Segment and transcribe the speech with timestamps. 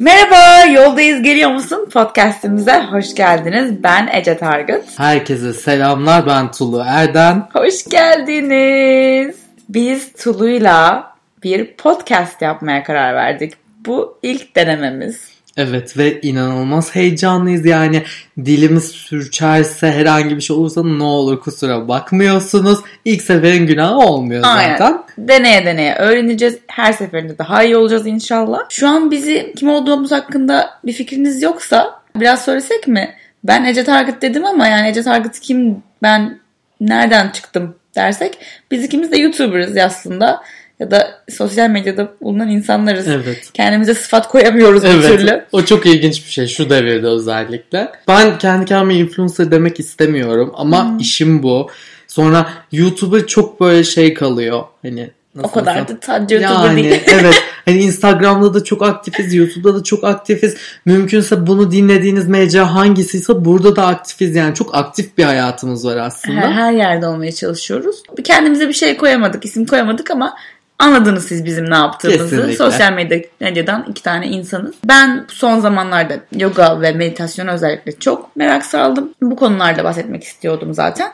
[0.00, 1.88] Merhaba, yoldayız geliyor musun?
[1.92, 3.82] Podcast'imize hoş geldiniz.
[3.82, 4.98] Ben Ece Targıt.
[4.98, 7.48] Herkese selamlar, ben Tulu Erden.
[7.52, 9.36] Hoş geldiniz.
[9.68, 11.12] Biz Tulu'yla
[11.42, 13.52] bir podcast yapmaya karar verdik.
[13.86, 15.35] Bu ilk denememiz.
[15.56, 18.02] Evet ve inanılmaz heyecanlıyız yani
[18.44, 22.78] dilimiz sürçerse herhangi bir şey olursa ne olur kusura bakmıyorsunuz.
[23.04, 24.76] İlk seferin günahı olmuyor Aynen.
[24.76, 25.02] zaten.
[25.18, 26.58] Deneye deneye öğreneceğiz.
[26.66, 28.58] Her seferinde daha iyi olacağız inşallah.
[28.68, 33.14] Şu an bizi kim olduğumuz hakkında bir fikriniz yoksa biraz söylesek mi?
[33.44, 36.38] Ben Ece Targıt dedim ama yani Ece Targıt kim, ben
[36.80, 38.38] nereden çıktım dersek
[38.70, 40.42] biz ikimiz de YouTuber'ız aslında.
[40.80, 43.08] Ya da sosyal medyada bulunan insanlarız.
[43.08, 43.50] Evet.
[43.54, 45.06] Kendimize sıfat koyamıyoruz bir Evet.
[45.06, 45.44] türlü.
[45.52, 47.92] O çok ilginç bir şey şu devirde özellikle.
[48.08, 50.98] Ben kendi kendime influencer demek istemiyorum ama Hmm.
[50.98, 51.70] işim bu.
[52.06, 54.62] Sonra YouTuber çok böyle şey kalıyor.
[54.82, 57.00] Hani nasıl O kadar da sadece YouTuber Yani değil.
[57.06, 57.42] evet.
[57.64, 60.56] Hani Instagram'da da çok aktifiz, YouTube'da da çok aktifiz.
[60.84, 64.36] Mümkünse bunu dinlediğiniz mecra hangisiyse burada da aktifiz.
[64.36, 66.40] Yani çok aktif bir hayatımız var aslında.
[66.40, 68.02] Her, her yerde olmaya çalışıyoruz.
[68.24, 70.36] Kendimize bir şey koyamadık, isim koyamadık ama
[70.78, 72.18] anladınız siz bizim ne yaptığımızı.
[72.22, 72.56] Kesinlikle.
[72.56, 74.74] Sosyal medya- medyadan iki tane insanız.
[74.84, 79.14] Ben son zamanlarda yoga ve meditasyon özellikle çok merak saldım.
[79.22, 81.12] Bu konularda bahsetmek istiyordum zaten.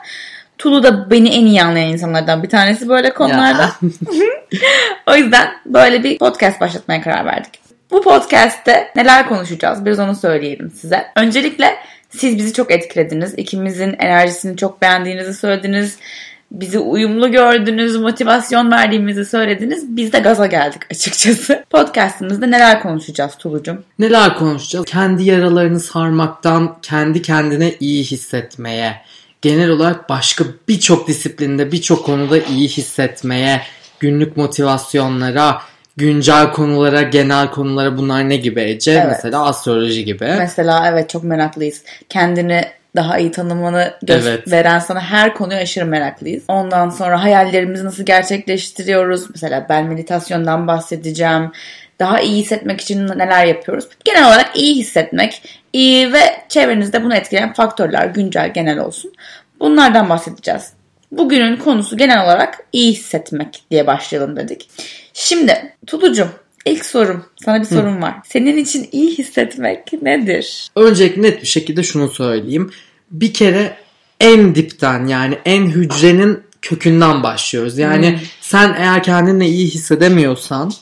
[0.57, 3.69] Tulu da beni en iyi anlayan insanlardan bir tanesi böyle konularda.
[5.07, 7.59] O yüzden böyle bir podcast başlatmaya karar verdik.
[7.91, 9.85] Bu podcast'te neler konuşacağız?
[9.85, 11.05] Biraz onu söyleyelim size.
[11.15, 11.75] Öncelikle
[12.09, 13.33] siz bizi çok etkilediniz.
[13.37, 15.97] İkimizin enerjisini çok beğendiğinizi söylediniz.
[16.53, 19.97] Bizi uyumlu gördünüz, motivasyon verdiğimizi söylediniz.
[19.97, 21.63] Biz de gaza geldik açıkçası.
[21.69, 23.83] Podcast'ımızda neler konuşacağız Tulucum?
[23.99, 24.85] Neler konuşacağız?
[24.85, 29.01] Kendi yaralarını sarmaktan kendi kendine iyi hissetmeye,
[29.41, 33.61] genel olarak başka birçok disiplinde, birçok konuda iyi hissetmeye,
[33.99, 35.61] günlük motivasyonlara,
[35.97, 38.91] güncel konulara, genel konulara bunlar ne gibi Ece?
[38.91, 39.07] Evet.
[39.07, 40.35] Mesela astroloji gibi.
[40.37, 41.83] Mesela evet çok meraklıyız.
[42.09, 42.65] Kendini
[42.95, 44.51] daha iyi tanımanı gö- Evet.
[44.51, 46.43] veren sana her konuya aşırı meraklıyız.
[46.47, 49.29] Ondan sonra hayallerimizi nasıl gerçekleştiriyoruz?
[49.29, 51.51] Mesela ben meditasyondan bahsedeceğim.
[51.99, 53.85] Daha iyi hissetmek için neler yapıyoruz?
[54.05, 59.13] Genel olarak iyi hissetmek iyi ve çevrenizde bunu etkileyen faktörler güncel genel olsun.
[59.59, 60.73] Bunlardan bahsedeceğiz.
[61.11, 64.69] Bugünün konusu genel olarak iyi hissetmek diye başlayalım dedik.
[65.13, 66.29] Şimdi Tulucum
[66.65, 68.13] ilk sorum sana bir sorum var.
[68.25, 70.67] Senin için iyi hissetmek nedir?
[70.75, 72.71] Öncelikle net bir şekilde şunu söyleyeyim.
[73.11, 73.77] Bir kere
[74.19, 77.77] en dipten yani en hücrenin kökünden başlıyoruz.
[77.77, 78.19] Yani Hmm.
[78.41, 80.73] sen eğer kendini iyi hissedemiyorsan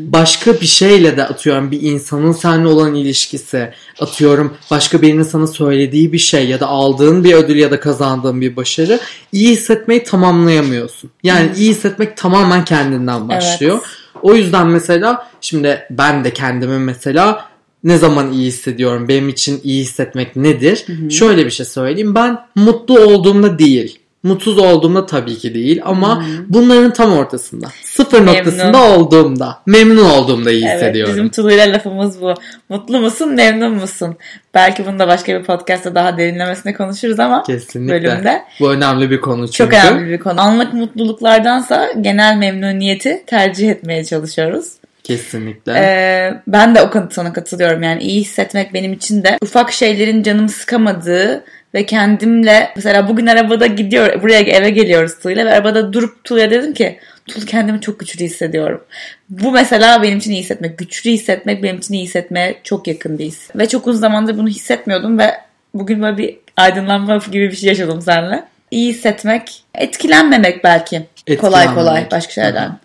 [0.00, 6.12] başka bir şeyle de atıyorum bir insanın seninle olan ilişkisi atıyorum başka birinin sana söylediği
[6.12, 9.00] bir şey ya da aldığın bir ödül ya da kazandığın bir başarı
[9.32, 11.10] iyi hissetmeyi tamamlayamıyorsun.
[11.22, 13.80] Yani iyi hissetmek tamamen kendinden başlıyor.
[14.22, 17.44] O yüzden mesela şimdi ben de kendimi mesela
[17.84, 19.08] ne zaman iyi hissediyorum?
[19.08, 20.86] Benim için iyi hissetmek nedir?
[21.10, 22.14] Şöyle bir şey söyleyeyim.
[22.14, 23.98] Ben mutlu olduğumda değil.
[24.22, 27.66] Mutsuz olduğumda tabii ki değil ama bunların tam ortasında.
[27.84, 28.34] Sıfır Memnun.
[28.34, 31.12] noktasında olduğumda, memnun olduğumda iyi Evet hissediyorum.
[31.14, 32.34] bizim Tulu'yla lafımız bu.
[32.68, 34.16] Mutlu musun memnun musun?
[34.54, 37.92] Belki bunu da başka bir podcast'ta daha derinlemesine konuşuruz ama Kesinlikle.
[37.94, 38.42] bölümde.
[38.60, 39.56] Bu önemli bir konu çünkü.
[39.58, 40.40] Çok önemli bir konu.
[40.40, 44.66] Anlık mutluluklardansa genel memnuniyeti tercih etmeye çalışıyoruz.
[45.04, 45.72] Kesinlikle.
[45.72, 47.82] Ee, ben de o sana katılıyorum.
[47.82, 51.44] Yani iyi hissetmek benim için de ufak şeylerin canımı sıkamadığı
[51.74, 56.74] ve kendimle mesela bugün arabada gidiyor buraya eve geliyoruz Tulu'yla ve arabada durup Tulu'ya dedim
[56.74, 58.84] ki Tulu kendimi çok güçlü hissediyorum.
[59.30, 60.78] Bu mesela benim için iyi hissetmek.
[60.78, 63.50] Güçlü hissetmek benim için iyi hissetmeye çok yakın bir his.
[63.56, 65.34] Ve çok uzun zamandır bunu hissetmiyordum ve
[65.74, 68.44] bugün böyle bir aydınlanma gibi bir şey yaşadım seninle.
[68.70, 71.02] İyi hissetmek, etkilenmemek belki.
[71.26, 72.12] Kolay kolay Etkilenmemek.
[72.12, 72.78] başka şeylerden.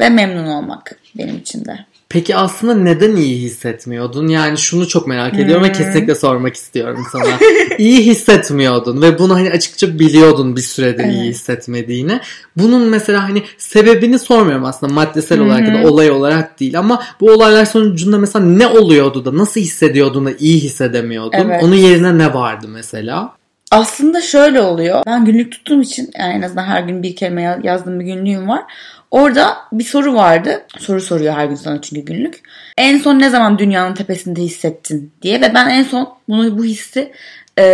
[0.00, 1.78] Ve memnun olmak benim için de.
[2.12, 4.28] Peki aslında neden iyi hissetmiyordun?
[4.28, 5.70] Yani şunu çok merak ediyorum Hmm.
[5.70, 7.24] ve kesinlikle sormak istiyorum sana.
[7.78, 11.34] iyi hissetmiyordun ve bunu hani açıkça biliyordun bir süredir iyi Evet.
[11.34, 12.20] hissetmediğini.
[12.56, 17.30] Bunun mesela hani sebebini sormuyorum aslında maddesel olarak ya da olay olarak değil ama bu
[17.32, 21.38] olaylar sonucunda mesela ne oluyordu da nasıl hissediyordun da iyi hissedemiyordun?
[21.38, 21.62] Evet.
[21.64, 23.32] Onun yerine ne vardı mesela?
[23.72, 25.02] Aslında şöyle oluyor.
[25.06, 28.48] Ben günlük tuttuğum için yani en azından her gün bir kelime ya- yazdığım bir günlüğüm
[28.48, 28.62] var.
[29.10, 30.62] Orada bir soru vardı.
[30.78, 32.40] Soru soruyor her gün sana çünkü günlük.
[32.78, 37.12] En son ne zaman dünyanın tepesinde hissettin diye ve ben en son bunu bu hissi
[37.58, 37.64] e,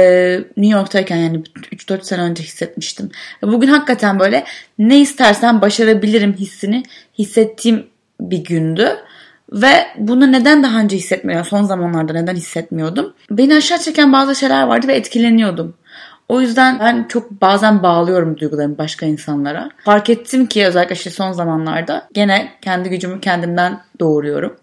[0.56, 1.42] New York'tayken yani
[1.72, 3.10] 3-4 sene önce hissetmiştim.
[3.42, 4.44] Bugün hakikaten böyle
[4.78, 6.82] ne istersen başarabilirim hissini
[7.18, 7.86] hissettiğim
[8.20, 8.96] bir gündü.
[9.52, 11.46] Ve bunu neden daha önce hissetmiyordum?
[11.50, 13.14] Son zamanlarda neden hissetmiyordum?
[13.30, 15.74] Beni aşağı çeken bazı şeyler vardı ve etkileniyordum.
[16.28, 19.70] O yüzden ben çok bazen bağlıyorum duygularımı başka insanlara.
[19.84, 24.56] Fark ettim ki özellikle işte son zamanlarda gene kendi gücümü kendimden doğuruyorum.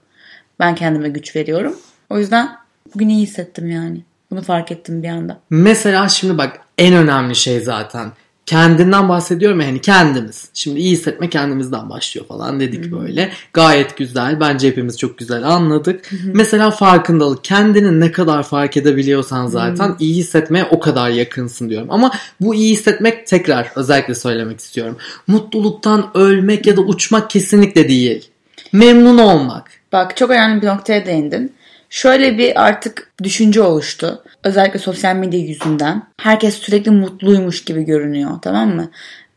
[0.60, 1.76] Ben kendime güç veriyorum.
[2.10, 2.50] O yüzden
[2.96, 4.04] bugün iyi hissettim yani.
[4.32, 5.40] Bunu fark ettim bir anda.
[5.50, 8.12] Mesela şimdi bak en önemli şey zaten
[8.46, 10.50] kendinden bahsediyorum yani kendimiz.
[10.54, 13.02] Şimdi iyi hissetme kendimizden başlıyor falan dedik Hı-hı.
[13.02, 13.32] böyle.
[13.54, 14.40] Gayet güzel.
[14.40, 16.12] Bence hepimiz çok güzel anladık.
[16.12, 16.32] Hı-hı.
[16.34, 17.44] Mesela farkındalık.
[17.44, 19.96] Kendini ne kadar fark edebiliyorsan zaten Hı-hı.
[20.00, 21.88] iyi hissetmeye o kadar yakınsın diyorum.
[21.92, 22.12] Ama
[22.42, 24.98] bu iyi hissetmek tekrar özellikle söylemek istiyorum.
[25.28, 28.30] Mutluluktan ölmek ya da uçmak kesinlikle değil.
[28.72, 29.72] Memnun olmak.
[29.92, 31.54] Bak çok önemli bir noktaya değindin.
[31.96, 34.24] Şöyle bir artık düşünce oluştu.
[34.44, 36.04] Özellikle sosyal medya yüzünden.
[36.18, 38.92] Herkes sürekli mutluymuş gibi görünüyor tamam mı?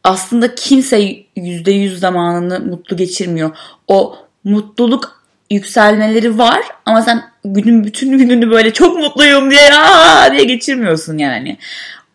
[0.04, 1.00] Aslında kimse
[1.36, 3.56] %100 zamanını mutlu geçirmiyor.
[3.88, 10.32] O mutluluk yükselmeleri var ama sen günün bütün gününü böyle çok mutluyum diye Aa!
[10.32, 11.58] diye geçirmiyorsun yani.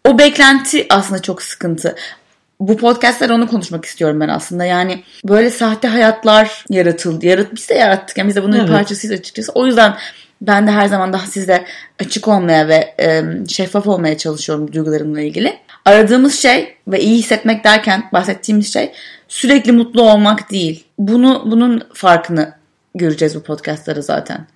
[0.05, 1.95] O beklenti aslında çok sıkıntı
[2.59, 4.65] bu podcastler onu konuşmak istiyorum ben aslında.
[4.65, 7.25] Yani böyle sahte hayatlar yaratıldı.
[7.25, 8.17] Yarat, biz de yarattık.
[8.17, 8.69] Yani biz de bunun evet.
[8.69, 9.51] parçasıyız açıkçası.
[9.55, 9.95] O yüzden
[10.47, 11.65] ben de her zaman daha sizle
[11.99, 15.59] açık olmaya ve e, şeffaf olmaya çalışıyorum duygularımla ilgili.
[15.85, 18.91] Aradığımız şey ve iyi hissetmek derken bahsettiğimiz şey
[19.27, 20.83] sürekli mutlu olmak değil.
[20.97, 22.53] Bunu bunun farkını
[22.95, 24.47] göreceğiz bu podcastları zaten.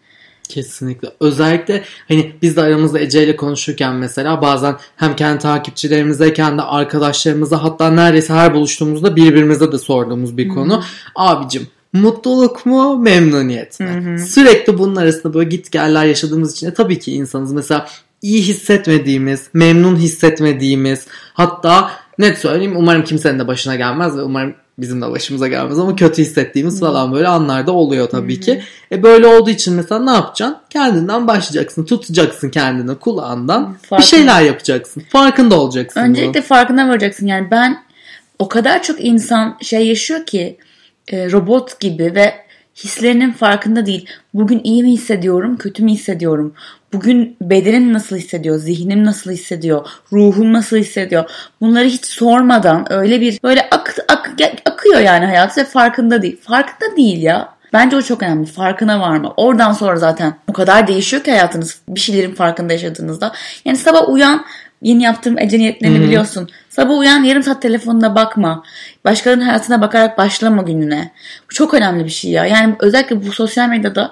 [0.49, 1.09] Kesinlikle.
[1.19, 7.63] Özellikle hani biz de aramızda Ece ile konuşurken mesela bazen hem kendi takipçilerimize kendi arkadaşlarımıza
[7.63, 10.77] hatta neredeyse her buluştuğumuzda birbirimize de sorduğumuz bir konu.
[10.77, 10.83] Hmm.
[11.15, 13.87] Abicim mutluluk mu memnuniyet mi?
[13.87, 14.19] Hı hı.
[14.19, 17.53] Sürekli bunun arasında böyle git geller yaşadığımız için de tabii ki insanız.
[17.53, 17.87] Mesela
[18.21, 25.01] iyi hissetmediğimiz, memnun hissetmediğimiz hatta net söyleyeyim umarım kimsenin de başına gelmez ve umarım bizim
[25.01, 28.61] de başımıza gelmez ama kötü hissettiğimiz falan böyle anlarda oluyor tabii ki.
[28.91, 30.57] E böyle olduğu için mesela ne yapacaksın?
[30.69, 31.85] Kendinden başlayacaksın.
[31.85, 33.73] Tutacaksın kendini kulağından.
[33.73, 33.99] Farkında.
[33.99, 35.03] Bir şeyler yapacaksın.
[35.09, 35.99] Farkında olacaksın.
[35.99, 36.47] Öncelikle bunu.
[36.47, 37.27] farkına varacaksın.
[37.27, 37.83] Yani ben
[38.39, 40.57] o kadar çok insan şey yaşıyor ki
[41.07, 42.33] e, robot gibi ve
[42.75, 44.09] hislerinin farkında değil.
[44.33, 46.53] Bugün iyi mi hissediyorum, kötü mü hissediyorum?
[46.93, 51.29] Bugün bedenim nasıl hissediyor, zihnim nasıl hissediyor, ruhum nasıl hissediyor?
[51.61, 54.31] Bunları hiç sormadan öyle bir böyle ak, ak,
[54.65, 56.37] akıyor yani hayatı ve farkında değil.
[56.41, 57.57] Farkında değil ya.
[57.73, 58.45] Bence o çok önemli.
[58.45, 59.33] Farkına varma.
[59.37, 61.81] Oradan sonra zaten o kadar değişiyor ki hayatınız.
[61.89, 63.31] Bir şeylerin farkında yaşadığınızda.
[63.65, 64.45] Yani sabah uyan
[64.81, 66.03] Yeni yaptığım ece niyetlerini hmm.
[66.03, 66.49] biliyorsun.
[66.69, 68.63] Sabah uyan yarım saat telefonuna bakma.
[69.05, 71.11] Başkalarının hayatına bakarak başlama gününe.
[71.49, 72.45] Bu çok önemli bir şey ya.
[72.45, 74.11] Yani özellikle bu sosyal medyada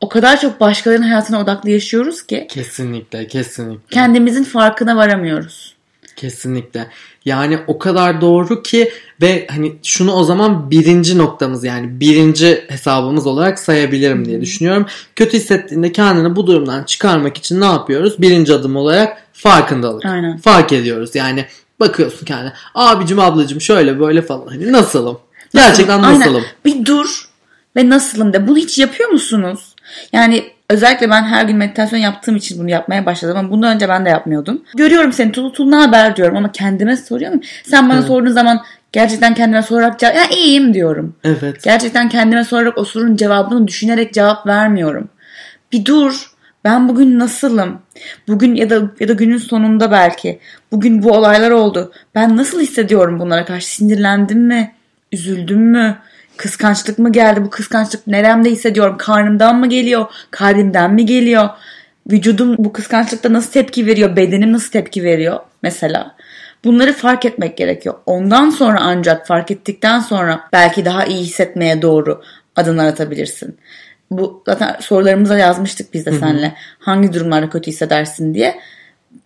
[0.00, 2.46] o kadar çok başkalarının hayatına odaklı yaşıyoruz ki.
[2.50, 3.94] Kesinlikle, kesinlikle.
[3.94, 5.73] Kendimizin farkına varamıyoruz.
[6.16, 6.88] Kesinlikle.
[7.24, 8.90] Yani o kadar doğru ki
[9.22, 14.86] ve hani şunu o zaman birinci noktamız yani birinci hesabımız olarak sayabilirim diye düşünüyorum.
[15.16, 18.22] Kötü hissettiğinde kendini bu durumdan çıkarmak için ne yapıyoruz?
[18.22, 20.04] Birinci adım olarak farkındalık.
[20.04, 20.38] Aynen.
[20.38, 21.46] Fark ediyoruz yani
[21.80, 25.18] bakıyorsun kendine abicim ablacım şöyle böyle falan hani nasılım?
[25.54, 26.34] Gerçekten nasılım?
[26.34, 26.46] Aynen.
[26.64, 27.28] Bir dur
[27.76, 28.48] ve nasılım de.
[28.48, 29.74] Bunu hiç yapıyor musunuz?
[30.12, 34.04] Yani özellikle ben her gün meditasyon yaptığım için bunu yapmaya başladım ama bundan önce ben
[34.04, 34.62] de yapmıyordum.
[34.76, 37.40] Görüyorum seni Tulu Tulu ne haber diyorum ama kendime soruyorum.
[37.64, 38.08] Sen bana evet.
[38.08, 41.16] sorduğun zaman gerçekten kendime sorarak cevap ya iyiyim diyorum.
[41.24, 41.62] Evet.
[41.62, 45.08] Gerçekten kendime sorarak o sorunun cevabını düşünerek cevap vermiyorum.
[45.72, 46.30] Bir dur.
[46.64, 47.82] Ben bugün nasılım?
[48.28, 50.38] Bugün ya da ya da günün sonunda belki.
[50.72, 51.92] Bugün bu olaylar oldu.
[52.14, 53.66] Ben nasıl hissediyorum bunlara karşı?
[53.66, 54.74] Sinirlendim mi?
[55.12, 55.96] Üzüldüm mü?
[56.36, 57.44] Kıskançlık mı geldi?
[57.44, 58.96] Bu kıskançlık neremde hissediyorum?
[58.98, 60.06] Karnımdan mı geliyor?
[60.30, 61.48] Kalbimden mi geliyor?
[62.10, 64.16] Vücudum bu kıskançlıkta nasıl tepki veriyor?
[64.16, 65.40] Bedenim nasıl tepki veriyor?
[65.62, 66.14] Mesela.
[66.64, 67.94] Bunları fark etmek gerekiyor.
[68.06, 72.22] Ondan sonra ancak fark ettikten sonra belki daha iyi hissetmeye doğru
[72.56, 73.58] adımlar atabilirsin.
[74.10, 76.54] Bu zaten sorularımıza yazmıştık biz de seninle.
[76.78, 78.60] Hangi durumlarda kötü hissedersin diye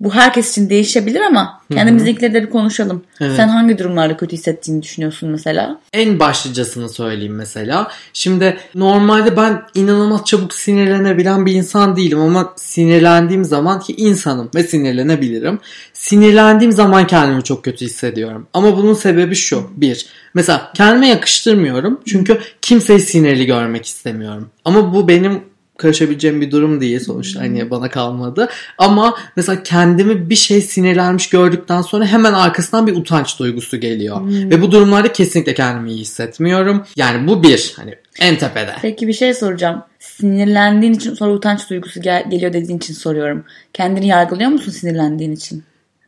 [0.00, 3.02] bu herkes için değişebilir ama kendimizdekileri de bir konuşalım.
[3.20, 3.36] Evet.
[3.36, 5.80] Sen hangi durumlarda kötü hissettiğini düşünüyorsun mesela?
[5.92, 7.90] En başlıcasını söyleyeyim mesela.
[8.12, 14.62] Şimdi normalde ben inanılmaz çabuk sinirlenebilen bir insan değilim ama sinirlendiğim zaman ki insanım ve
[14.62, 15.58] sinirlenebilirim.
[15.92, 18.46] Sinirlendiğim zaman kendimi çok kötü hissediyorum.
[18.54, 19.70] Ama bunun sebebi şu.
[19.76, 22.00] Bir, mesela kendime yakıştırmıyorum.
[22.06, 24.48] Çünkü kimseyi sinirli görmek istemiyorum.
[24.64, 25.42] Ama bu benim
[25.78, 28.48] karışabileceğim bir durum değil sonuçta hani bana kalmadı.
[28.78, 34.20] Ama mesela kendimi bir şey sinirlenmiş gördükten sonra hemen arkasından bir utanç duygusu geliyor.
[34.20, 34.50] Hmm.
[34.50, 36.84] Ve bu durumlarda kesinlikle kendimi iyi hissetmiyorum.
[36.96, 38.74] Yani bu bir hani en tepede.
[38.82, 39.82] Peki bir şey soracağım.
[39.98, 43.44] Sinirlendiğin için sonra utanç duygusu gel- geliyor dediğin için soruyorum.
[43.72, 45.64] Kendini yargılıyor musun sinirlendiğin için?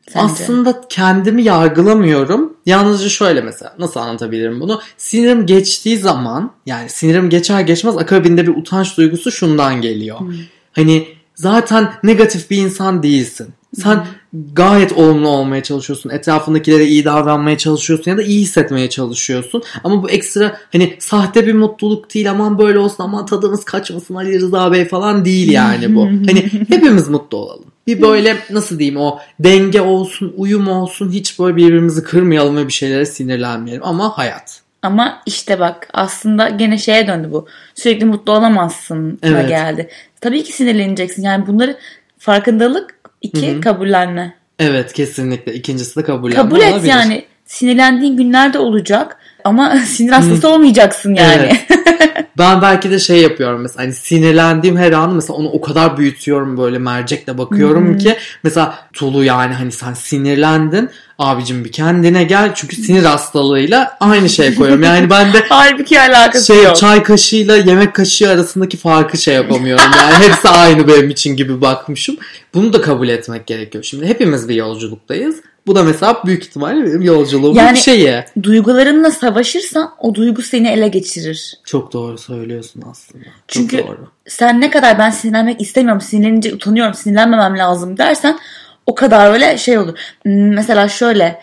[0.08, 0.32] Sence?
[0.32, 2.56] Aslında kendimi yargılamıyorum.
[2.66, 4.80] Yalnızca şöyle mesela nasıl anlatabilirim bunu?
[4.96, 10.20] Sinirim geçtiği zaman yani sinirim geçer geçmez akabinde bir utanç duygusu şundan geliyor.
[10.20, 10.34] Hmm.
[10.72, 13.48] Hani zaten negatif bir insan değilsin.
[13.74, 14.06] Sen
[14.52, 16.10] gayet olumlu olmaya çalışıyorsun.
[16.10, 19.62] Etrafındakilere iyi davranmaya çalışıyorsun ya da iyi hissetmeye çalışıyorsun.
[19.84, 24.40] Ama bu ekstra hani sahte bir mutluluk değil aman böyle olsun aman tadımız kaçmasın Ali
[24.40, 26.04] Rıza Bey falan değil yani bu.
[26.26, 27.64] Hani hepimiz mutlu olalım.
[27.98, 32.72] Bir böyle nasıl diyeyim o denge olsun, uyum olsun hiç böyle birbirimizi kırmayalım ve bir
[32.72, 34.60] şeylere sinirlenmeyelim ama hayat.
[34.82, 37.46] Ama işte bak aslında gene şeye döndü bu.
[37.74, 39.48] Sürekli mutlu olamazsın Evet.
[39.48, 39.88] geldi.
[40.20, 41.22] Tabii ki sinirleneceksin.
[41.22, 41.76] Yani bunları
[42.18, 43.60] farkındalık iki Hı hı.
[43.60, 44.34] kabullenme.
[44.58, 45.54] Evet kesinlikle.
[45.54, 46.88] İkincisi de kabullenme Kabul et olabilir.
[46.90, 47.24] yani.
[47.46, 49.16] Sinirlendiğin günlerde olacak.
[49.44, 51.42] Ama sinir hastası olmayacaksın yani.
[51.42, 51.80] Evet.
[52.38, 56.56] Ben belki de şey yapıyorum mesela hani sinirlendiğim her an mesela onu o kadar büyütüyorum
[56.56, 62.76] böyle mercekle bakıyorum ki mesela Tulu yani hani sen sinirlendin abicim bir kendine gel çünkü
[62.76, 64.82] sinir hastalığıyla aynı şeye koyuyorum.
[64.84, 66.76] Yani ben de Halbuki alakası şey yok.
[66.76, 69.84] çay kaşığıyla yemek kaşığı arasındaki farkı şey yapamıyorum.
[69.98, 72.16] Yani hepsi aynı benim için gibi bakmışım.
[72.54, 73.84] Bunu da kabul etmek gerekiyor.
[73.84, 75.36] Şimdi hepimiz bir yolculuktayız.
[75.70, 78.24] Bu da mesela büyük ihtimalle benim yolculuğumun Yani- bir şeyi.
[78.42, 81.54] Duygularınla savaşırsan o duygu seni ele geçirir.
[81.64, 83.24] Çok doğru söylüyorsun aslında.
[83.24, 84.08] Çok Çünkü doğru.
[84.28, 88.38] sen ne kadar ben sinirlenmek istemiyorum, sinirlenince utanıyorum, sinirlenmemem lazım dersen
[88.86, 89.98] o kadar öyle şey olur.
[90.24, 91.42] Mesela şöyle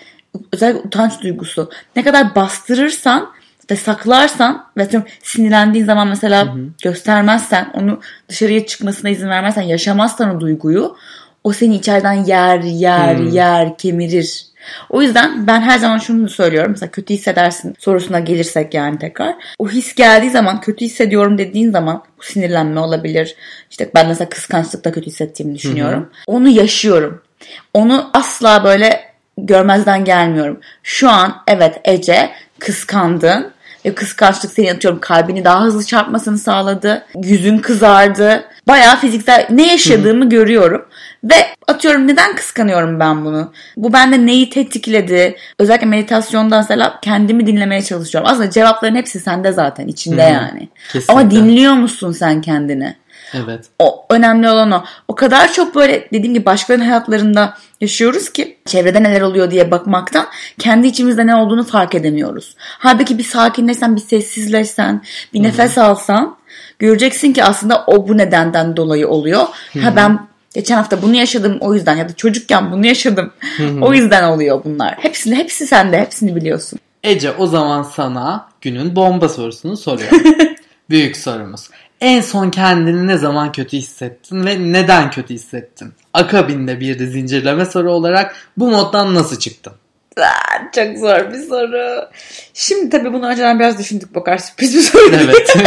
[0.53, 3.29] özellikle utanç duygusu ne kadar bastırırsan
[3.72, 4.89] ve saklarsan ve
[5.24, 10.96] sinirlendiğin zaman mesela göstermezsen onu dışarıya çıkmasına izin vermezsen yaşamazsan o duyguyu
[11.48, 13.30] o seni içeriden yer yer Hmm.
[13.30, 14.46] yer kemirir.
[14.89, 16.72] O yüzden ben her zaman şunu söylüyorum.
[16.72, 19.36] Mesela kötü hissedersin sorusuna gelirsek yani tekrar.
[19.60, 23.36] O his geldiği zaman kötü hissediyorum dediğin zaman bu sinirlenme olabilir.
[23.70, 26.10] İşte ben mesela kıskançlıkta kötü hissettiğimi düşünüyorum.
[26.27, 27.22] Onu yaşıyorum.
[27.74, 29.00] Onu asla böyle
[29.38, 30.60] görmezden gelmiyorum.
[30.84, 33.51] Şu an evet Ece kıskandın
[33.96, 37.06] kıskançlık seni atıyorum kalbini daha hızlı çarpmasını sağladı.
[37.24, 38.44] Yüzün kızardı.
[38.67, 40.86] Bayağı fiziksel ne yaşadığımı görüyorum.
[41.24, 41.36] Ve
[41.67, 43.53] atıyorum neden kıskanıyorum ben bunu?
[43.77, 45.36] Bu bende neyi tetikledi?
[45.60, 48.29] Özellikle meditasyonda mesela kendimi dinlemeye çalışıyorum.
[48.32, 50.34] Aslında cevapların hepsi sende zaten içinde Hı hı.
[50.34, 50.70] yani.
[50.86, 51.13] Kesinlikle.
[51.13, 52.96] Ama dinliyor musun sen kendini?
[53.34, 53.65] Evet.
[53.79, 54.84] O önemli olan o.
[55.07, 60.25] O kadar çok böyle dediğim gibi başkalarının hayatlarında yaşıyoruz ki çevrede neler oluyor diye bakmaktan
[60.60, 62.55] kendi içimizde ne olduğunu fark edemiyoruz.
[62.60, 65.03] Halbuki bir sakinleşsen, bir sessizleşsen,
[65.34, 66.38] bir nefes alsan
[66.79, 69.48] göreceksin ki aslında o bu nedenden dolayı oluyor.
[69.81, 73.34] Ha ben geçen hafta bunu yaşadım o yüzden ya da çocukken bunu yaşadım.
[73.81, 74.96] o yüzden oluyor bunlar.
[75.00, 76.79] Hepsini hepsi sende, hepsini biliyorsun.
[77.03, 80.22] Ece o zaman sana günün bomba sorusunu soruyorum.
[80.89, 81.69] Büyük sorumuz.
[82.01, 85.94] En son kendini ne zaman kötü hissettin ve neden kötü hissettin?
[86.13, 89.74] Akabinde bir de zincirleme soru olarak bu moddan nasıl çıktın?
[90.18, 92.10] Aa, Çok zor bir soru.
[92.54, 95.16] Şimdi tabii bunu önceden biraz düşündük bakar sürpriz bir soru.
[95.16, 95.58] Evet.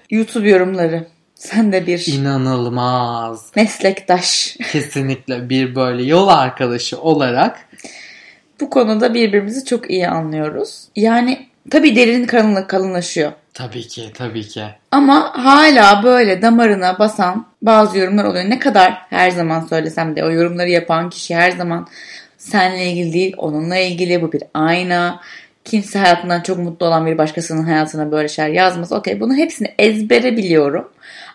[0.10, 1.06] YouTube yorumları.
[1.34, 3.46] Sen de bir İnanılmaz.
[3.56, 4.56] meslektaş.
[4.72, 7.58] Kesinlikle bir böyle yol arkadaşı olarak
[8.60, 10.84] Bu konuda birbirimizi çok iyi anlıyoruz.
[10.96, 13.32] Yani tabii derinin kalınlığı kalınlaşıyor.
[13.54, 14.64] Tabii ki tabii ki.
[14.90, 18.44] Ama hala böyle damarına basan bazı yorumlar oluyor.
[18.50, 21.88] Ne kadar her zaman söylesem de o yorumları yapan kişi her zaman
[22.38, 24.22] seninle ilgili değil, onunla ilgili.
[24.22, 25.20] Bu bir ayna.
[25.64, 28.92] Kimse hayatından çok mutlu olan bir başkasının hayatına böyle şeyler yazmaz.
[28.92, 30.88] Okey bunu hepsini ezbere biliyorum.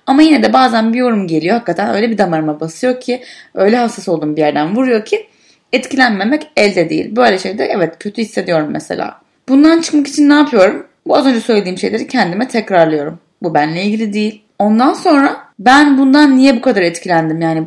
[0.07, 1.53] Ama yine de bazen bir yorum geliyor.
[1.53, 5.27] Hakikaten öyle bir damarıma basıyor ki öyle hassas olduğum bir yerden vuruyor ki
[5.73, 7.15] etkilenmemek elde değil.
[7.15, 9.21] Böyle şeyde evet kötü hissediyorum mesela.
[9.49, 10.87] Bundan çıkmak için ne yapıyorum?
[11.07, 13.19] Bu az önce söylediğim şeyleri kendime tekrarlıyorum.
[13.43, 14.43] Bu benimle ilgili değil.
[14.59, 17.41] Ondan sonra ben bundan niye bu kadar etkilendim?
[17.41, 17.63] Yani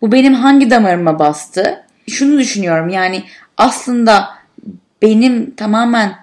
[0.00, 1.84] bu benim hangi damarıma bastı?
[2.08, 3.22] Şunu düşünüyorum yani
[3.56, 4.28] aslında
[5.02, 6.14] benim tamamen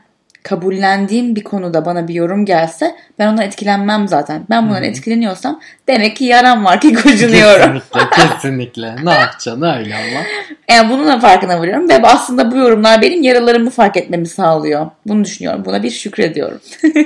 [0.48, 4.46] kabullendiğim bir konuda bana bir yorum gelse ben ondan etkilenmem zaten.
[4.50, 7.82] Ben bundan etkileniyorsam demek ki yaram var ki gocunuyorum.
[7.94, 8.96] Kesinlikle kesinlikle.
[9.04, 10.24] Ne yapacaksın öyle ama.
[10.70, 14.92] Yani bunun da farkına varıyorum ve aslında bu yorumlar benim yaralarımı fark etmemi sağlıyor.
[15.08, 15.66] Bunu düşünüyorum.
[15.66, 16.60] Buna bir şükrediyorum.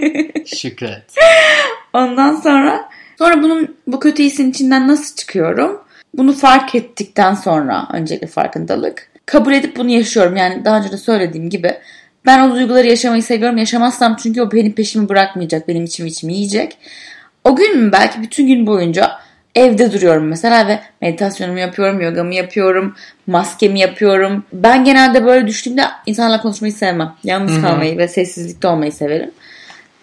[0.46, 1.04] Şükret.
[1.94, 5.82] Ondan sonra sonra bunun bu kötü hissin içinden nasıl çıkıyorum?
[6.14, 9.12] Bunu fark ettikten sonra öncelikle farkındalık.
[9.26, 10.36] Kabul edip bunu yaşıyorum.
[10.36, 11.78] Yani daha önce de söylediğim gibi
[12.26, 13.58] ben o duyguları yaşamayı seviyorum.
[13.58, 15.68] Yaşamazsam çünkü o benim peşimi bırakmayacak.
[15.68, 16.78] Benim içimi içimi yiyecek.
[17.44, 19.12] O gün belki bütün gün boyunca
[19.56, 22.96] evde duruyorum mesela ve meditasyonumu yapıyorum, yogamı yapıyorum,
[23.28, 24.44] maskemi yapıyorum.
[24.54, 27.16] Ben genelde böyle düştüğümde insanlarla konuşmayı sevmem.
[27.24, 29.32] Yalnız kalmayı ve sessizlikte olmayı severim.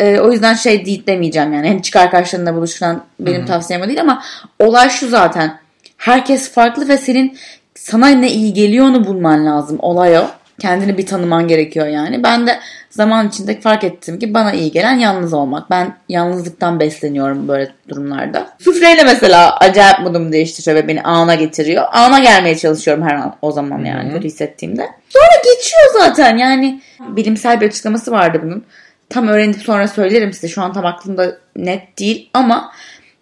[0.01, 1.69] Ee, o yüzden şey değil demeyeceğim yani.
[1.69, 4.23] Hani çık arkadaşlarınla buluş falan benim tavsiyem değil ama
[4.59, 5.59] olay şu zaten.
[5.97, 7.39] Herkes farklı ve senin
[7.75, 9.77] sana ne iyi geliyor onu bulman lazım.
[9.81, 10.31] Olay o.
[10.59, 12.23] Kendini bir tanıman gerekiyor yani.
[12.23, 12.59] Ben de
[12.91, 15.71] zaman içinde fark ettim ki bana iyi gelen yalnız olmak.
[15.71, 18.49] Ben yalnızlıktan besleniyorum böyle durumlarda.
[18.59, 21.85] Süfreyle mesela acayip modumu değiştiriyor ve beni ana getiriyor.
[21.93, 24.89] Ana gelmeye çalışıyorum her an o zaman yani kötü hissettiğimde.
[25.09, 26.81] Sonra geçiyor zaten yani.
[27.01, 28.65] Bilimsel bir açıklaması vardı bunun.
[29.09, 30.49] Tam öğrenip sonra söylerim size.
[30.49, 32.73] Şu an tam aklımda net değil ama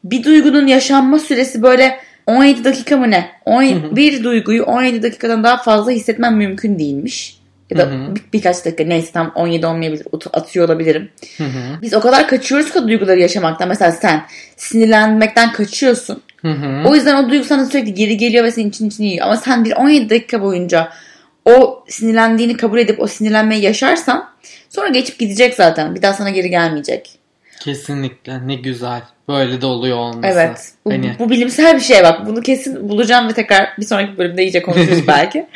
[0.05, 3.31] bir duygunun yaşanma süresi böyle 17 dakika mı ne?
[3.45, 7.41] 17, bir duyguyu 17 dakikadan daha fazla hissetmem mümkün değilmiş.
[7.71, 8.15] Ya da Hı hı.
[8.15, 10.07] bir, birkaç dakika neyse tam 17 olmayabilir.
[10.33, 11.11] Atıyor olabilirim.
[11.37, 11.83] Hı hı.
[11.83, 13.69] Biz o kadar kaçıyoruz ki o duyguları yaşamaktan.
[13.69, 14.23] Mesela sen
[14.57, 16.23] sinirlenmekten kaçıyorsun.
[16.37, 16.89] Hı hı.
[16.89, 19.27] O yüzden o duygu sana sürekli geri geliyor ve senin için içini yiyor.
[19.27, 20.89] Ama sen bir 17 dakika boyunca
[21.45, 24.29] o sinirlendiğini kabul edip o sinirlenmeyi yaşarsan
[24.69, 25.95] sonra geçip gidecek zaten.
[25.95, 27.16] Bir daha sana geri gelmeyecek.
[27.67, 29.03] Kesinlikle ne güzel.
[29.29, 30.29] Böyle de oluyor olması.
[30.29, 30.73] Evet.
[30.85, 32.27] Bu, Hani bu bilimsel bir şey bak.
[32.27, 35.47] Bunu kesin bulacağım ve tekrar bir sonraki bölümde iyice konuşuruz belki.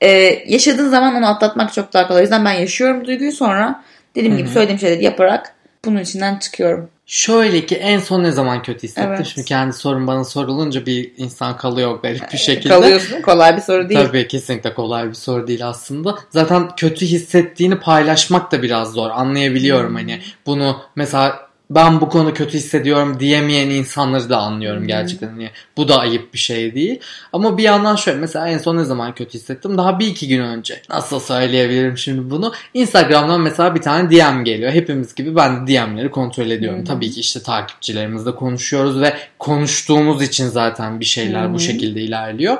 [0.00, 0.08] Ee,
[0.46, 2.20] yaşadığın zaman onu atlatmak çok daha kolay.
[2.20, 3.82] O yüzden ben yaşıyorum duyguyu sonra
[4.14, 5.54] dediğim gibi söylediğim şeyleri yaparak
[5.84, 6.88] bunun içinden çıkıyorum.
[7.06, 9.12] şöyle ki en son ne zaman kötü hissettim?
[9.16, 9.26] Evet.
[9.26, 12.68] Şimdi kendi sorun bana sorulunca bir insan kalıyor garip bir şekilde.
[12.74, 13.22] Kalıyorsun.
[13.22, 14.00] Kolay bir soru değil.
[14.06, 16.18] Tabii kesinlikle kolay bir soru değil aslında.
[16.30, 19.10] Zaten kötü hissettiğini paylaşmak da biraz zor.
[19.10, 19.96] Anlayabiliyorum Hmm.
[19.96, 21.41] hani bunu mesela
[21.74, 24.88] ben bu konu kötü hissediyorum diyemeyen insanları da anlıyorum Hmm.
[24.88, 25.28] gerçekten.
[25.28, 27.00] Hani bu da ayıp bir şey değil.
[27.32, 29.78] Ama bir yandan şöyle mesela en son ne zaman kötü hissettim?
[29.78, 30.82] Daha bir iki gün önce.
[30.90, 32.52] Nasıl söyleyebilirim şimdi bunu?
[32.74, 34.72] Instagram'dan mesela bir tane DM geliyor.
[34.72, 36.78] Hepimiz gibi ben de DM'leri kontrol ediyorum.
[36.78, 36.86] Hı hı.
[36.86, 41.54] Tabii ki işte takipçilerimizle konuşuyoruz ve konuştuğumuz için zaten bir şeyler Hı hı.
[41.54, 42.56] bu şekilde ilerliyor.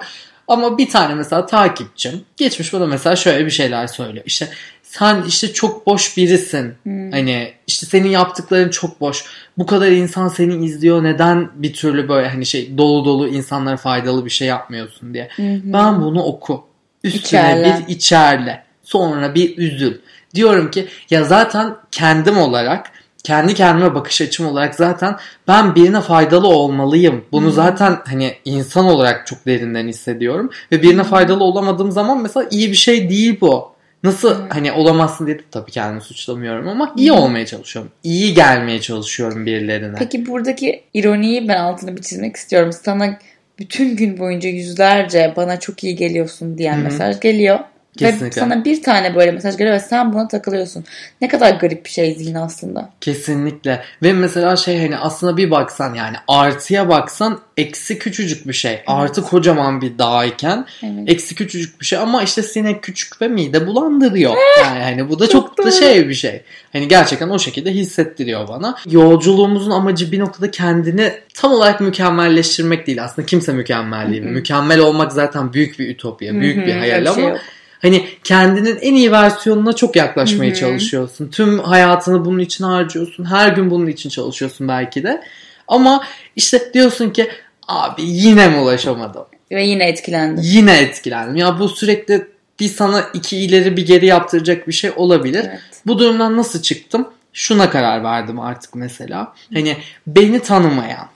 [0.49, 4.25] Ama bir tane mesela takipçim geçmiş bana mesela şöyle bir şeyler söylüyor.
[4.27, 4.49] İşte
[4.93, 6.75] sen işte çok boş birisin.
[7.11, 9.25] Hani işte senin yaptıkların çok boş.
[9.59, 11.05] Bu kadar insan seni izliyor.
[11.05, 15.29] Neden bir türlü böyle hani şey dolu dolu insanlara faydalı bir şey yapmıyorsun diye.
[15.65, 16.65] Ben bunu oku.
[17.05, 17.79] Üstüne İçerle.
[17.89, 18.65] bir içerle.
[18.83, 19.99] Sonra bir üzül.
[20.35, 22.93] Diyorum ki ya zaten kendim olarak
[23.25, 25.17] kendi kendime bakış açım olarak zaten
[25.49, 27.25] ben birine faydalı olmalıyım.
[27.33, 30.51] Bunu zaten hani insan olarak çok derinden hissediyorum.
[30.73, 33.72] Ve birine faydalı olamadığım zaman mesela iyi bir şey değil bu.
[34.03, 37.91] Nasıl hani olamazsın diye de tabii kendimi suçlamıyorum ama iyi olmaya çalışıyorum.
[38.03, 39.97] İyi gelmeye çalışıyorum birilerine.
[39.99, 42.73] Peki buradaki ironiyi ben altını bir çizmek istiyorum.
[42.73, 43.19] Sana
[43.59, 46.85] bütün gün boyunca yüzlerce bana çok iyi geliyorsun diyen Hı hı.
[46.85, 47.59] mesaj geliyor.
[48.01, 48.41] Ve Kesinlikle.
[48.41, 50.85] sana bir tane böyle mesaj geliyor ve sen buna takılıyorsun.
[51.21, 52.91] Ne kadar garip bir şey zihin aslında.
[53.01, 53.83] Kesinlikle.
[54.03, 58.81] Ve mesela şey hani aslında bir baksan yani artıya baksan eksi küçücük bir şey.
[58.87, 61.05] Artı kocaman bir dağ Evet.
[61.07, 64.35] eksi küçücük bir şey ama işte sinek küçük ve mide bulandırıyor.
[64.63, 66.43] Yani hani bu da çok, Çok da şey bir şey.
[66.73, 68.77] Hani gerçekten o şekilde hissettiriyor bana.
[68.91, 73.05] Yolculuğumuzun amacı bir noktada kendini tam olarak mükemmelleştirmek değil.
[73.05, 74.23] Aslında kimse mükemmel değil.
[74.23, 77.41] Mükemmel olmak zaten büyük bir ütopya, büyük bir hayal şey ama yok.
[77.83, 80.61] Hani kendinin en iyi versiyonuna çok yaklaşmaya Hı hı.
[80.61, 81.29] çalışıyorsun.
[81.29, 83.25] Tüm hayatını bunun için harcıyorsun.
[83.25, 85.23] Her gün bunun için çalışıyorsun belki de.
[85.69, 86.05] Ama
[86.37, 87.31] işte diyorsun ki
[87.69, 89.25] abi yine mi ulaşamadım?
[89.51, 90.45] Ve yine etkilendim.
[90.47, 91.37] Yine etkilendim.
[91.37, 92.27] Ya bu sürekli
[92.61, 95.45] bir sana iki ileri bir geri yaptıracak bir şey olabilir.
[95.49, 95.61] Evet.
[95.87, 97.09] Bu durumdan nasıl çıktım?
[97.33, 99.33] Şuna karar verdim artık mesela.
[99.55, 101.09] Hani beni tanımayan,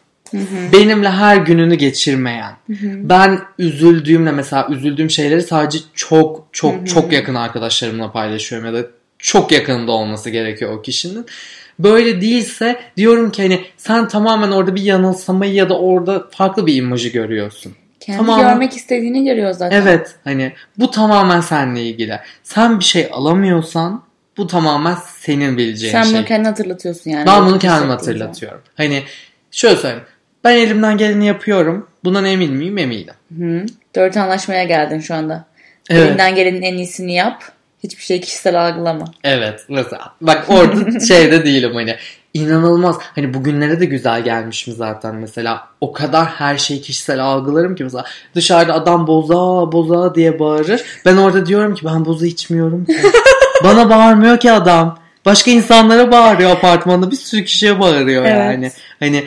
[0.72, 2.52] benimle her gününü geçirmeyen,
[3.02, 8.86] ben üzüldüğümle mesela üzüldüğüm şeyleri sadece çok çok çok yakın arkadaşlarımla paylaşıyorum ya da
[9.18, 11.26] çok yakınında olması gerekiyor o kişinin.
[11.78, 16.74] Böyle değilse diyorum ki hani sen tamamen orada bir yanılsamayı ya da orada farklı bir
[16.74, 17.72] imajı görüyorsun.
[18.00, 18.40] Kendi Tamam.
[18.40, 19.82] görmek istediğini görüyor zaten.
[19.82, 22.20] Evet hani bu tamamen seninle ilgili.
[22.42, 24.02] Sen bir şey alamıyorsan
[24.36, 26.14] bu tamamen senin bileceğin Sen şey.
[26.14, 27.26] bunu kendine hatırlatıyorsun yani.
[27.26, 28.60] Ben bunu kendime hissettiğin hatırlatıyorum.
[28.76, 29.02] Hani
[29.50, 30.04] şöyle söyleyeyim.
[30.46, 31.86] Ben elimden geleni yapıyorum.
[32.04, 32.78] Bundan emin miyim?
[32.78, 33.14] Eminim.
[33.38, 33.66] Hı.
[33.96, 35.44] Dört anlaşmaya geldin şu anda.
[35.90, 36.08] Evet.
[36.08, 37.42] Elinden gelenin en iyisini yap.
[37.84, 39.04] Hiçbir şey kişisel algılama.
[39.24, 40.12] Evet mesela.
[40.20, 41.96] Bak orada şeyde değilim hani.
[42.34, 42.96] inanılmaz.
[43.14, 45.68] Hani bugünlere de güzel gelmişim zaten mesela.
[45.80, 48.04] O kadar her şeyi kişisel algılarım ki mesela.
[48.34, 50.82] Dışarıda adam boza boza diye bağırır.
[51.04, 52.96] Ben orada diyorum ki ben boza içmiyorum ki.
[53.64, 54.98] Bana bağırmıyor ki adam.
[55.24, 57.10] Başka insanlara bağırıyor apartmanda.
[57.10, 58.36] Bir sürü kişiye bağırıyor Evet.
[58.36, 58.70] yani.
[59.00, 59.24] Hani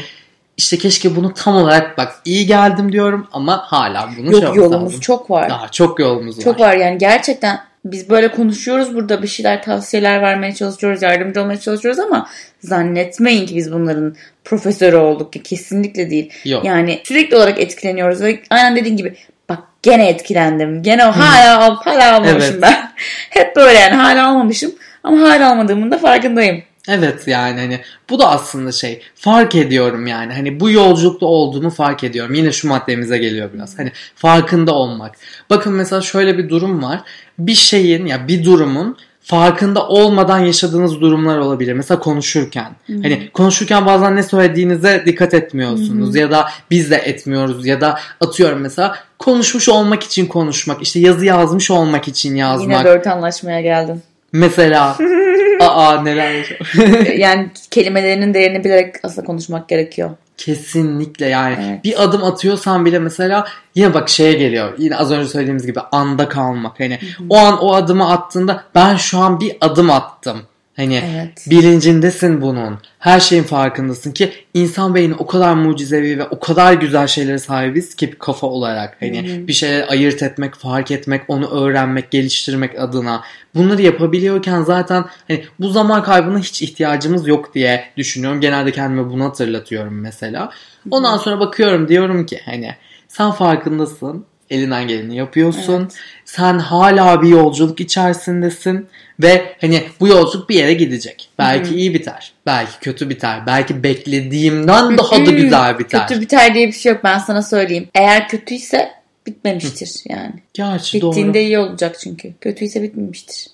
[0.59, 4.57] işte keşke bunu tam olarak bak iyi geldim diyorum ama hala bunu şey Yok yapmamız
[4.57, 4.99] yolumuz lazım.
[4.99, 5.49] çok var.
[5.49, 6.43] Daha çok yolumuz var.
[6.43, 11.59] Çok var yani gerçekten biz böyle konuşuyoruz burada bir şeyler tavsiyeler vermeye çalışıyoruz yardımcı olmaya
[11.59, 12.27] çalışıyoruz ama
[12.59, 16.31] zannetmeyin ki biz bunların profesörü olduk ki kesinlikle değil.
[16.45, 16.65] Yok.
[16.65, 19.15] Yani sürekli olarak etkileniyoruz ve aynen dediğin gibi
[19.49, 22.61] bak gene etkilendim gene o hala al hala almamışım Evet.
[22.61, 22.91] ben.
[23.29, 24.71] Hep böyle yani hala almamışım
[25.03, 26.63] ama hala almadığımın da farkındayım.
[26.89, 32.03] Evet yani hani bu da aslında şey fark ediyorum yani hani bu yolculukta olduğumu fark
[32.03, 32.33] ediyorum.
[32.33, 33.79] Yine şu maddemize geliyor biraz.
[33.79, 35.15] Hani farkında olmak.
[35.49, 37.01] Bakın mesela şöyle bir durum var.
[37.39, 41.73] Bir şeyin ya bir durumun farkında olmadan yaşadığınız durumlar olabilir.
[41.73, 42.71] Mesela konuşurken.
[42.87, 43.01] Hı-hı.
[43.01, 46.17] Hani konuşurken bazen ne söylediğinize dikkat etmiyorsunuz Hı-hı.
[46.17, 51.25] ya da biz de etmiyoruz ya da atıyorum mesela konuşmuş olmak için konuşmak, işte yazı
[51.25, 52.79] yazmış olmak için yazmak.
[52.79, 54.03] Yine dört anlaşmaya geldin.
[54.33, 54.97] Mesela
[55.59, 56.59] aa neler
[57.17, 60.09] yani kelimelerinin değerini bilerek aslında konuşmak gerekiyor.
[60.37, 61.83] Kesinlikle yani evet.
[61.83, 64.73] bir adım atıyorsan bile mesela yine bak şeye geliyor.
[64.77, 66.79] Yine az önce söylediğimiz gibi anda kalmak.
[66.79, 67.27] Hani Hı-hı.
[67.29, 70.41] o an o adımı attığında ben şu an bir adım attım.
[70.79, 71.45] Hani evet.
[71.49, 72.79] bilincindesin bunun.
[72.99, 77.95] Her şeyin farkındasın ki insan beyni o kadar mucizevi ve o kadar güzel şeylere sahibiz
[77.95, 78.97] ki kafa olarak.
[78.99, 79.47] Hani Hı-hı.
[79.47, 83.23] bir şeyleri ayırt etmek, fark etmek, onu öğrenmek, geliştirmek adına.
[83.55, 88.41] Bunları yapabiliyorken zaten hani bu zaman kaybına hiç ihtiyacımız yok diye düşünüyorum.
[88.41, 90.49] Genelde kendime bunu hatırlatıyorum mesela.
[90.91, 92.75] Ondan sonra bakıyorum diyorum ki hani
[93.07, 95.81] sen farkındasın elinden geleni yapıyorsun.
[95.81, 95.93] Evet.
[96.25, 98.87] Sen hala bir yolculuk içerisindesin
[99.19, 101.29] ve hani bu yolculuk bir yere gidecek.
[101.39, 101.77] Belki Hı-hı.
[101.77, 106.07] iyi biter, belki kötü biter, belki beklediğimden daha da güzel biter.
[106.07, 107.87] Kötü biter diye bir şey yok ben sana söyleyeyim.
[107.95, 108.91] Eğer kötüyse
[109.27, 110.33] bitmemiştir yani.
[110.53, 111.43] Gerçi Bittiğinde doğru.
[111.43, 112.33] iyi olacak çünkü.
[112.41, 113.47] Kötüyse bitmemiştir.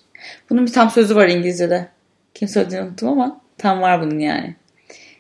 [0.50, 1.88] Bunun bir tam sözü var İngilizce'de.
[2.34, 4.56] Kim söylediğini unuttum ama tam var bunun yani.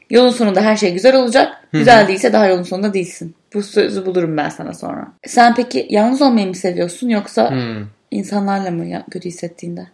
[0.10, 1.54] Yolun sonunda her şey güzel olacak.
[1.72, 3.36] Güzel değilse daha yolun sonunda değilsin.
[3.54, 5.08] Bu sözü bulurum ben sana sonra.
[5.28, 7.88] Sen peki yalnız olmayı mı seviyorsun yoksa hmm.
[8.12, 9.88] insanlarla mı kötü hissettiğinde?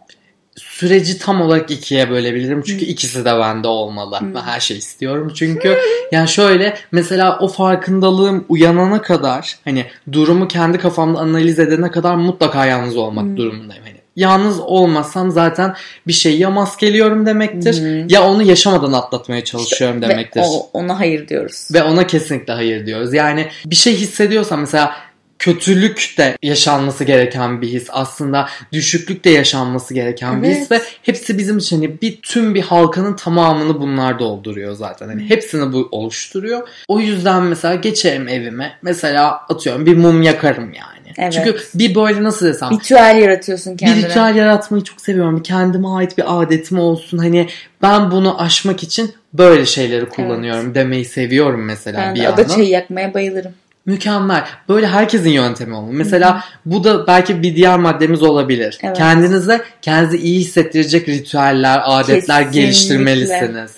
[0.56, 2.62] Süreci tam olarak ikiye bölebilirim.
[2.62, 2.92] Çünkü hmm.
[2.92, 4.20] ikisi de bende olmalı.
[4.20, 4.34] Hmm.
[4.34, 5.32] Ben her şey istiyorum.
[5.34, 5.78] Çünkü
[6.12, 12.66] yani şöyle mesela o farkındalığım uyanana kadar hani durumu kendi kafamda analiz edene kadar mutlaka
[12.66, 13.36] yalnız olmak hmm.
[13.36, 13.91] durumundayım.
[14.16, 15.74] Yalnız olmasam zaten
[16.06, 18.06] bir şey ya maskeliyorum demektir Hı-hı.
[18.08, 20.40] ya onu yaşamadan atlatmaya çalışıyorum işte, demektir.
[20.40, 21.68] Ve o, ona hayır diyoruz.
[21.72, 23.14] Ve ona kesinlikle hayır diyoruz.
[23.14, 24.94] Yani bir şey hissediyorsam mesela
[25.42, 30.42] kötülük de yaşanması gereken bir his aslında düşüklük de yaşanması gereken evet.
[30.42, 35.08] bir his ve hepsi bizim için hani bir tüm bir halkanın tamamını bunlar dolduruyor zaten
[35.08, 41.01] hani hepsini bu oluşturuyor o yüzden mesela geçerim evime mesela atıyorum bir mum yakarım yani
[41.18, 41.32] Evet.
[41.32, 42.70] Çünkü bir böyle nasıl desem.
[42.70, 43.96] Ritüel yaratıyorsun kendine.
[43.96, 45.42] Bir ritüel yaratmayı çok seviyorum.
[45.42, 47.18] Kendime ait bir adetim olsun.
[47.18, 47.48] Hani
[47.82, 50.74] ben bunu aşmak için böyle şeyleri kullanıyorum evet.
[50.74, 52.38] demeyi seviyorum mesela ben bir yandan.
[52.38, 53.52] Ben de çayı yakmaya bayılırım.
[53.86, 54.44] Mükemmel.
[54.68, 55.92] Böyle herkesin yöntemi olmalı.
[55.92, 56.42] Mesela Hı-hı.
[56.66, 58.78] bu da belki bir diğer maddemiz olabilir.
[58.82, 58.96] Evet.
[58.96, 62.60] Kendinize kendinizi iyi hissettirecek ritüeller, adetler Kesinlikle.
[62.60, 63.72] geliştirmelisiniz.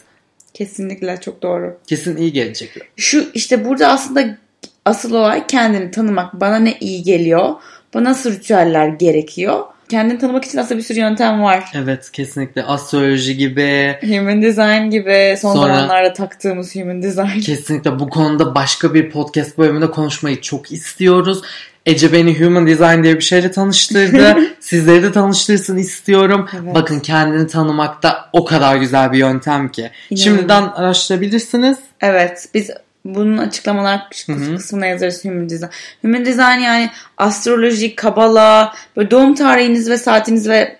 [0.54, 1.78] Kesinlikle çok doğru.
[1.86, 2.70] Kesin iyi gelecek.
[2.96, 4.36] Şu işte burada aslında
[4.84, 6.40] asıl olay kendini tanımak.
[6.40, 7.48] Bana ne iyi geliyor?
[7.94, 9.64] Bana nasıl ritüeller gerekiyor?
[9.88, 11.64] Kendini tanımak için aslında bir sürü yöntem var.
[11.74, 12.62] Evet kesinlikle.
[12.62, 13.96] Astroloji gibi.
[14.00, 15.36] Human design gibi.
[15.40, 17.40] Son Sonra, zamanlarda taktığımız human design.
[17.40, 21.42] Kesinlikle bu konuda başka bir podcast bölümünde konuşmayı çok istiyoruz.
[21.86, 24.36] Ece beni Human Design diye bir şeyle tanıştırdı.
[24.60, 26.48] Sizleri de tanıştırsın istiyorum.
[26.62, 26.74] Evet.
[26.74, 29.90] Bakın kendini tanımakta o kadar güzel bir yöntem ki.
[30.10, 30.24] İnanın.
[30.24, 31.78] Şimdiden araştırabilirsiniz.
[32.00, 32.48] Evet.
[32.54, 32.70] Biz
[33.04, 34.08] bunun açıklamalar
[34.56, 35.70] kısmına yazarız Human Design.
[36.02, 40.78] Human Design yani astroloji, kabala, böyle doğum tarihiniz ve saatiniz ve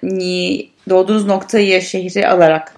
[0.91, 2.75] doğduğunuz noktayı, şehri alarak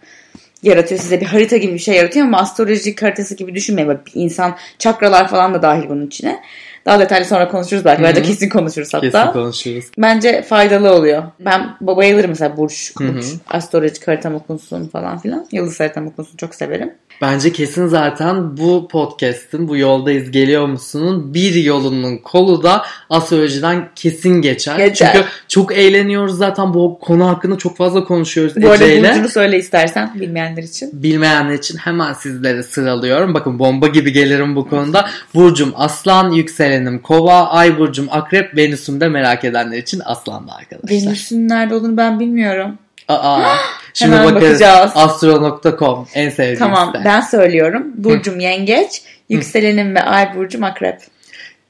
[0.62, 1.00] yaratıyor.
[1.00, 3.88] Size bir harita gibi bir şey yaratıyor ama astroloji haritası gibi düşünmeyin.
[3.88, 6.42] Böyle bir insan çakralar falan da dahil bunun içine.
[6.86, 8.02] Daha detaylı sonra konuşuruz belki.
[8.02, 9.10] Belki kesin konuşuruz hatta.
[9.10, 9.84] Kesin konuşuruz.
[9.98, 11.22] Bence faydalı oluyor.
[11.40, 15.46] Ben bayılırım mesela burç, burç astrolojik haritam okunsun falan filan.
[15.52, 16.94] Yıldız haritam okunsun çok severim.
[17.22, 24.42] Bence kesin zaten bu podcast'ın bu yoldayız geliyor musunun bir yolunun kolu da astrolojiden kesin
[24.42, 24.76] geçer.
[24.78, 25.12] geçer.
[25.12, 30.20] Çünkü çok eğleniyoruz zaten bu konu hakkında çok fazla konuşuyoruz Bu arada burcunu söyle istersen
[30.20, 30.90] bilmeyenler için.
[30.92, 33.34] Bilmeyenler için hemen sizlere sıralıyorum.
[33.34, 35.08] Bakın bomba gibi gelirim bu konuda.
[35.34, 36.32] Burcum aslan,
[36.76, 40.90] yükselenim kova, ay burcum akrep, venüsüm de merak edenler için aslandı arkadaşlar.
[40.90, 42.78] Venüs'ün nerede olduğunu ben bilmiyorum.
[43.08, 43.54] Aa.
[43.94, 44.48] Şimdi Hemen bakarız.
[44.60, 44.92] bakacağız.
[44.94, 47.04] Astro.com en sevdiğim Tamam site.
[47.04, 47.92] ben söylüyorum.
[47.94, 51.00] Burcum yengeç, yükselenim ve ay burcum akrep.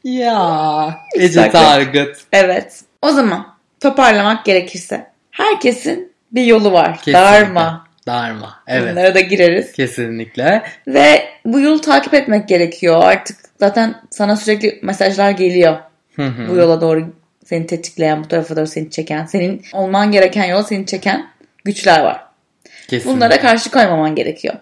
[0.05, 2.17] Ya Ece Target.
[2.33, 2.81] Evet.
[3.03, 3.47] O zaman
[3.81, 6.97] toparlamak gerekirse herkesin bir yolu var.
[6.97, 7.13] Kesinlikle.
[7.21, 7.86] Darma.
[8.07, 8.63] Darma.
[8.67, 8.93] Evet.
[8.93, 9.73] Bunlara da gireriz.
[9.73, 10.63] Kesinlikle.
[10.87, 13.03] Ve bu yolu takip etmek gerekiyor.
[13.05, 15.77] Artık zaten sana sürekli mesajlar geliyor.
[16.19, 17.05] bu yola doğru
[17.45, 21.29] seni tetikleyen, bu tarafa doğru seni çeken, senin olman gereken yol seni çeken
[21.65, 22.25] güçler var.
[22.89, 23.17] Kesinlikle.
[23.17, 24.55] Bunlara karşı koymaman gerekiyor.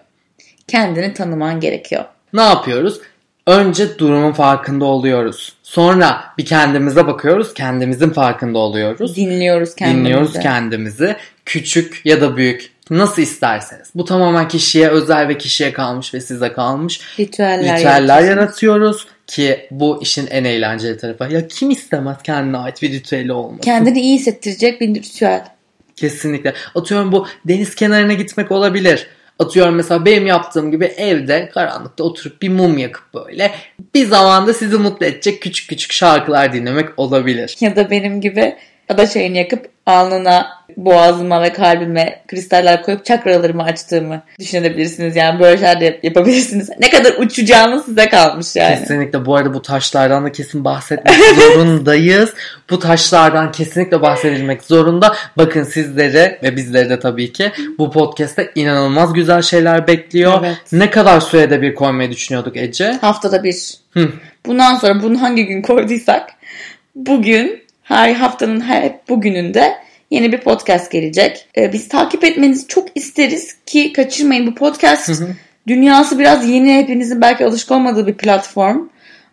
[0.67, 2.05] Kendini tanıman gerekiyor.
[2.33, 3.01] Ne yapıyoruz?
[3.47, 5.53] Önce durumun farkında oluyoruz.
[5.63, 7.53] Sonra bir kendimize bakıyoruz.
[7.53, 9.15] Kendimizin farkında oluyoruz.
[9.15, 10.05] Dinliyoruz kendimizi.
[10.05, 11.15] Dinliyoruz kendimizi.
[11.45, 13.87] Küçük ya da büyük Nasıl isterseniz.
[13.95, 17.01] Bu tamamen kişiye özel ve kişiye kalmış ve size kalmış.
[17.19, 21.33] Ritüeller, Ritüeller yaratıyoruz ki bu işin en eğlenceli tarafı.
[21.33, 23.61] Ya kim istemez kendine ait bir ritüeli olması?
[23.61, 25.45] Kendini iyi hissettirecek bir ritüel.
[25.95, 26.53] Kesinlikle.
[26.75, 29.07] Atıyorum bu deniz kenarına gitmek olabilir.
[29.39, 33.51] Atıyorum mesela benim yaptığım gibi evde karanlıkta oturup bir mum yakıp böyle
[33.95, 37.57] bir zamanda sizi mutlu edecek küçük küçük şarkılar dinlemek olabilir.
[37.59, 38.55] Ya da benim gibi
[38.89, 45.15] ada çayını yakıp alnına, boğazıma ve kalbime kristaller koyup çakralarımı açtığımı düşünebilirsiniz.
[45.15, 46.69] Yani böyle şeyler de yap- yapabilirsiniz.
[46.79, 48.79] Ne kadar uçacağınız size kalmış yani.
[48.79, 52.33] Kesinlikle bu arada bu taşlardan da kesin bahsetmek zorundayız.
[52.69, 55.15] Bu taşlardan kesinlikle bahsedilmek zorunda.
[55.37, 60.39] Bakın sizleri ve bizleri de tabii ki bu podcast'te inanılmaz güzel şeyler bekliyor.
[60.45, 60.57] Evet.
[60.71, 62.91] Ne kadar sürede bir koymayı düşünüyorduk Ece?
[63.01, 63.73] Haftada bir.
[63.93, 64.09] Hı.
[64.45, 66.29] Bundan sonra bunu hangi gün koyduysak
[66.95, 69.75] bugün her haftanın her bugününde
[70.11, 71.47] yeni bir podcast gelecek.
[71.57, 75.23] Ee, biz takip etmenizi çok isteriz ki kaçırmayın bu podcast.
[75.67, 78.87] Dünyası biraz yeni hepinizin belki alışık olmadığı bir platform.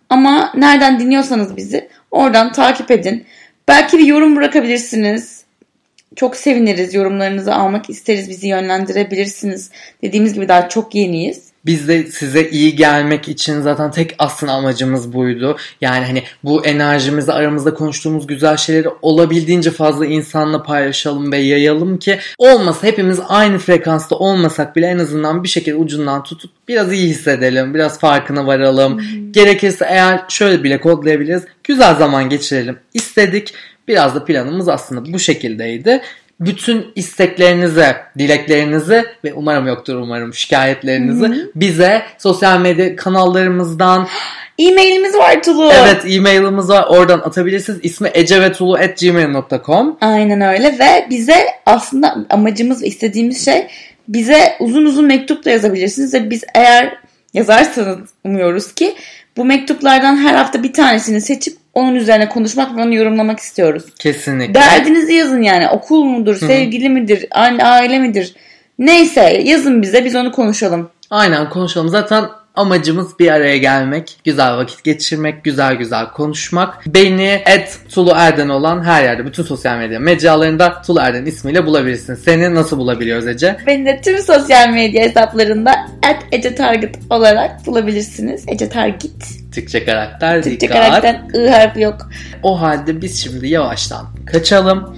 [0.08, 3.24] Ama nereden dinliyorsanız bizi oradan takip edin.
[3.68, 5.42] Belki bir yorum bırakabilirsiniz.
[6.16, 6.94] Çok seviniriz.
[6.94, 8.28] Yorumlarınızı almak isteriz.
[8.28, 9.70] Bizi yönlendirebilirsiniz.
[10.02, 11.51] Dediğimiz gibi daha çok yeniyiz.
[11.66, 15.56] Biz de size iyi gelmek için zaten tek aslında amacımız buydu.
[15.80, 22.18] Yani hani bu enerjimizi aramızda konuştuğumuz güzel şeyleri olabildiğince fazla insanla paylaşalım ve yayalım ki
[22.38, 27.74] olmasa hepimiz aynı frekansta olmasak bile en azından bir şekilde ucundan tutup biraz iyi hissedelim.
[27.74, 29.02] Biraz farkına varalım.
[29.30, 31.42] Gerekirse eğer şöyle bile kodlayabiliriz.
[31.64, 33.54] Güzel zaman geçirelim istedik.
[33.88, 36.02] Biraz da planımız aslında bu şekildeydi.
[36.40, 37.86] Bütün isteklerinizi,
[38.18, 44.08] dileklerinizi ve umarım yoktur umarım şikayetlerinizi bize sosyal medya kanallarımızdan
[44.58, 45.70] E-mailimiz var Tulu.
[45.72, 47.78] evet e-mailimiz var oradan atabilirsiniz.
[47.82, 53.66] İsmi ecevetulu.gmail.com Aynen öyle ve bize aslında amacımız ve istediğimiz şey
[54.08, 56.98] bize uzun uzun mektup da yazabilirsiniz ve biz eğer
[57.34, 58.94] yazarsanız umuyoruz ki
[59.36, 63.84] bu mektuplardan her hafta bir tanesini seçip onun üzerine konuşmak ve onu yorumlamak istiyoruz.
[63.98, 64.54] Kesinlikle.
[64.54, 68.34] Derdinizi yazın yani okul mudur, sevgili midir, anne aile midir
[68.78, 70.90] neyse yazın bize biz onu konuşalım.
[71.10, 71.88] Aynen konuşalım.
[71.88, 76.86] Zaten amacımız bir araya gelmek, güzel vakit geçirmek, güzel güzel konuşmak.
[76.86, 82.20] Beni et Tulu Erden olan her yerde, bütün sosyal medya mecralarında Tulu Erden ismiyle bulabilirsiniz.
[82.24, 83.56] Seni nasıl bulabiliyoruz Ece?
[83.66, 85.70] Beni de tüm sosyal medya hesaplarında
[86.02, 88.44] at Ece Target olarak bulabilirsiniz.
[88.48, 89.12] Ece Target.
[89.54, 90.76] Türkçe karakter, Türkçe dikkat.
[90.76, 92.10] karakter I harfi yok.
[92.42, 94.96] O halde biz şimdi yavaştan kaçalım.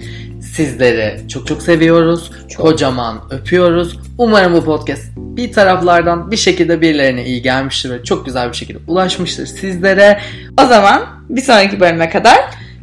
[0.56, 2.30] Sizleri çok çok seviyoruz.
[2.56, 3.98] Kocaman öpüyoruz.
[4.18, 8.78] Umarım bu podcast bir taraflardan bir şekilde birilerine iyi gelmiştir ve çok güzel bir şekilde
[8.86, 10.20] ulaşmıştır sizlere.
[10.62, 12.38] O zaman bir sonraki bölüme kadar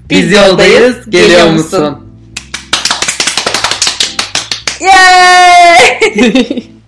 [0.09, 1.09] Biz yoldayız.
[1.09, 2.07] Geliyor musun?
[4.81, 6.63] Yay!